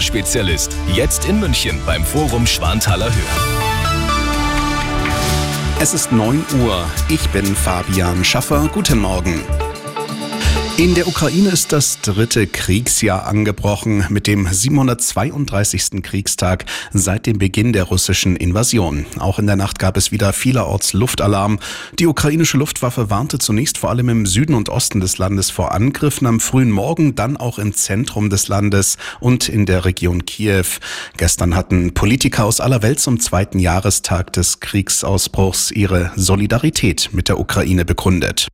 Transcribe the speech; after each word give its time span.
Spezialist. 0.00 0.76
Jetzt 0.92 1.26
in 1.26 1.40
München 1.40 1.80
beim 1.86 2.04
Forum 2.04 2.46
Schwanthaler 2.46 3.06
Höhe. 3.06 3.22
Es 5.80 5.94
ist 5.94 6.12
9 6.12 6.44
Uhr. 6.60 6.84
Ich 7.08 7.26
bin 7.30 7.46
Fabian 7.56 8.24
Schaffer. 8.24 8.68
Guten 8.74 8.98
Morgen. 8.98 9.42
In 10.78 10.94
der 10.94 11.08
Ukraine 11.08 11.48
ist 11.48 11.72
das 11.72 12.02
dritte 12.02 12.46
Kriegsjahr 12.46 13.26
angebrochen 13.26 14.04
mit 14.10 14.26
dem 14.26 14.46
732. 14.46 16.02
Kriegstag 16.02 16.66
seit 16.92 17.24
dem 17.24 17.38
Beginn 17.38 17.72
der 17.72 17.84
russischen 17.84 18.36
Invasion. 18.36 19.06
Auch 19.18 19.38
in 19.38 19.46
der 19.46 19.56
Nacht 19.56 19.78
gab 19.78 19.96
es 19.96 20.12
wieder 20.12 20.34
vielerorts 20.34 20.92
Luftalarm. 20.92 21.60
Die 21.98 22.06
ukrainische 22.06 22.58
Luftwaffe 22.58 23.08
warnte 23.08 23.38
zunächst 23.38 23.78
vor 23.78 23.88
allem 23.88 24.10
im 24.10 24.26
Süden 24.26 24.52
und 24.52 24.68
Osten 24.68 25.00
des 25.00 25.16
Landes 25.16 25.50
vor 25.50 25.72
Angriffen 25.72 26.26
am 26.26 26.40
frühen 26.40 26.70
Morgen, 26.70 27.14
dann 27.14 27.38
auch 27.38 27.58
im 27.58 27.72
Zentrum 27.72 28.28
des 28.28 28.48
Landes 28.48 28.98
und 29.18 29.48
in 29.48 29.64
der 29.64 29.86
Region 29.86 30.26
Kiew. 30.26 30.66
Gestern 31.16 31.56
hatten 31.56 31.94
Politiker 31.94 32.44
aus 32.44 32.60
aller 32.60 32.82
Welt 32.82 33.00
zum 33.00 33.18
zweiten 33.18 33.58
Jahrestag 33.58 34.30
des 34.34 34.60
Kriegsausbruchs 34.60 35.70
ihre 35.70 36.12
Solidarität 36.16 37.08
mit 37.14 37.30
der 37.30 37.40
Ukraine 37.40 37.86
begründet. 37.86 38.48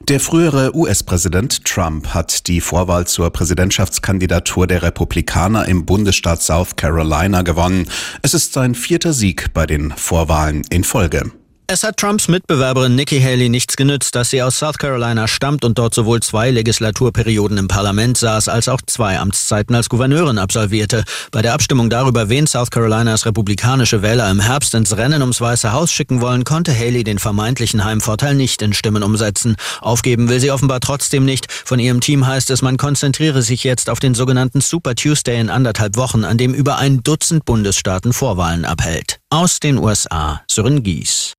Der 0.00 0.18
frühere 0.18 0.74
US-Präsident 0.74 1.64
Trump 1.64 2.08
hat 2.08 2.48
die 2.48 2.60
Vorwahl 2.60 3.06
zur 3.06 3.30
Präsidentschaftskandidatur 3.30 4.66
der 4.66 4.82
Republikaner 4.82 5.68
im 5.68 5.86
Bundesstaat 5.86 6.42
South 6.42 6.74
Carolina 6.74 7.42
gewonnen. 7.42 7.86
Es 8.22 8.34
ist 8.34 8.52
sein 8.52 8.74
vierter 8.74 9.12
Sieg 9.12 9.52
bei 9.54 9.66
den 9.66 9.92
Vorwahlen 9.92 10.62
in 10.70 10.82
Folge. 10.82 11.30
Es 11.72 11.84
hat 11.84 11.98
Trumps 11.98 12.26
Mitbewerberin 12.26 12.96
Nikki 12.96 13.20
Haley 13.20 13.48
nichts 13.48 13.76
genützt, 13.76 14.16
dass 14.16 14.30
sie 14.30 14.42
aus 14.42 14.58
South 14.58 14.76
Carolina 14.76 15.28
stammt 15.28 15.64
und 15.64 15.78
dort 15.78 15.94
sowohl 15.94 16.20
zwei 16.20 16.50
Legislaturperioden 16.50 17.58
im 17.58 17.68
Parlament 17.68 18.18
saß, 18.18 18.48
als 18.48 18.68
auch 18.68 18.80
zwei 18.84 19.20
Amtszeiten 19.20 19.76
als 19.76 19.88
Gouverneurin 19.88 20.38
absolvierte. 20.38 21.04
Bei 21.30 21.42
der 21.42 21.54
Abstimmung 21.54 21.88
darüber, 21.88 22.28
wen 22.28 22.48
South 22.48 22.72
Carolinas 22.72 23.24
republikanische 23.24 24.02
Wähler 24.02 24.28
im 24.32 24.40
Herbst 24.40 24.74
ins 24.74 24.96
Rennen 24.96 25.20
ums 25.20 25.40
Weiße 25.40 25.72
Haus 25.72 25.92
schicken 25.92 26.20
wollen, 26.20 26.42
konnte 26.42 26.76
Haley 26.76 27.04
den 27.04 27.20
vermeintlichen 27.20 27.84
Heimvorteil 27.84 28.34
nicht 28.34 28.62
in 28.62 28.72
Stimmen 28.72 29.04
umsetzen. 29.04 29.54
Aufgeben 29.80 30.28
will 30.28 30.40
sie 30.40 30.50
offenbar 30.50 30.80
trotzdem 30.80 31.24
nicht. 31.24 31.52
Von 31.52 31.78
ihrem 31.78 32.00
Team 32.00 32.26
heißt 32.26 32.50
es, 32.50 32.62
man 32.62 32.78
konzentriere 32.78 33.42
sich 33.42 33.62
jetzt 33.62 33.90
auf 33.90 34.00
den 34.00 34.14
sogenannten 34.14 34.60
Super 34.60 34.96
Tuesday 34.96 35.38
in 35.38 35.50
anderthalb 35.50 35.96
Wochen, 35.96 36.24
an 36.24 36.36
dem 36.36 36.52
über 36.52 36.78
ein 36.78 37.04
Dutzend 37.04 37.44
Bundesstaaten 37.44 38.12
Vorwahlen 38.12 38.64
abhält. 38.64 39.20
Aus 39.30 39.60
den 39.60 39.78
USA, 39.78 40.42
Sören 40.48 40.82
Gies. 40.82 41.34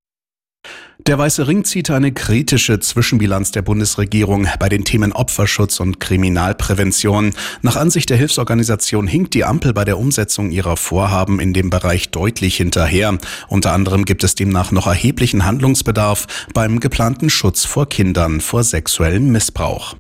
Der 1.08 1.18
Weiße 1.18 1.48
Ring 1.48 1.64
zieht 1.64 1.90
eine 1.90 2.12
kritische 2.12 2.80
Zwischenbilanz 2.80 3.52
der 3.52 3.64
Bundesregierung 3.64 4.48
bei 4.60 4.70
den 4.70 4.86
Themen 4.86 5.14
Opferschutz 5.14 5.80
und 5.80 6.00
Kriminalprävention. 6.00 7.34
Nach 7.64 7.76
Ansicht 7.76 8.12
der 8.12 8.18
Hilfsorganisation 8.18 9.08
hinkt 9.08 9.34
die 9.34 9.44
Ampel 9.44 9.74
bei 9.74 9.84
der 9.84 9.98
Umsetzung 9.98 10.52
ihrer 10.52 10.78
Vorhaben 10.78 11.40
in 11.40 11.54
dem 11.54 11.72
Bereich 11.72 12.12
deutlich 12.12 12.58
hinterher. 12.58 13.18
Unter 13.48 13.74
anderem 13.74 14.06
gibt 14.06 14.24
es 14.24 14.36
demnach 14.36 14.72
noch 14.72 14.86
erheblichen 14.86 15.44
Handlungsbedarf 15.44 16.28
beim 16.54 16.80
geplanten 16.80 17.32
Schutz 17.32 17.66
vor 17.66 17.90
Kindern 17.90 18.40
vor 18.40 18.64
sexuellem 18.64 19.32
Missbrauch. 19.32 19.96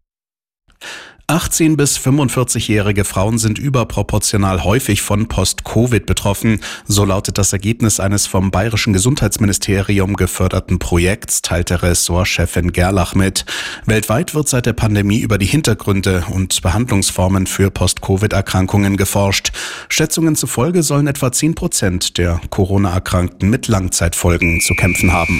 18 1.31 1.77
bis 1.77 1.97
45-jährige 1.97 3.05
Frauen 3.05 3.37
sind 3.37 3.57
überproportional 3.57 4.65
häufig 4.65 5.01
von 5.01 5.29
Post-Covid 5.29 6.05
betroffen. 6.05 6.59
So 6.87 7.05
lautet 7.05 7.37
das 7.37 7.53
Ergebnis 7.53 8.01
eines 8.01 8.27
vom 8.27 8.51
Bayerischen 8.51 8.91
Gesundheitsministerium 8.91 10.17
geförderten 10.17 10.77
Projekts, 10.77 11.41
teilte 11.41 11.83
Ressortchefin 11.83 12.73
Gerlach 12.73 13.15
mit. 13.15 13.45
Weltweit 13.85 14.35
wird 14.35 14.49
seit 14.49 14.65
der 14.65 14.73
Pandemie 14.73 15.21
über 15.21 15.37
die 15.37 15.45
Hintergründe 15.45 16.25
und 16.29 16.61
Behandlungsformen 16.61 17.47
für 17.47 17.71
Post-Covid-Erkrankungen 17.71 18.97
geforscht. 18.97 19.53
Schätzungen 19.87 20.35
zufolge 20.35 20.83
sollen 20.83 21.07
etwa 21.07 21.31
10 21.31 21.55
Prozent 21.55 22.17
der 22.17 22.41
Corona-Erkrankten 22.49 23.49
mit 23.49 23.69
Langzeitfolgen 23.69 24.59
zu 24.59 24.73
kämpfen 24.73 25.13
haben. 25.13 25.39